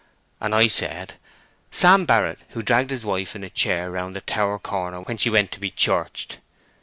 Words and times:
and 0.39 0.55
I 0.55 0.65
said, 0.65 1.13
'Sam 1.69 2.05
Barrett, 2.05 2.39
who 2.53 2.63
dragged 2.63 2.89
his 2.89 3.05
wife 3.05 3.35
in 3.35 3.43
a 3.43 3.51
chair 3.51 3.91
round 3.91 4.15
the 4.15 4.21
tower 4.21 4.57
corner 4.57 5.01
when 5.01 5.17
she 5.17 5.29
went 5.29 5.51
to 5.51 5.59
be 5.59 5.69
churched. 5.69 6.37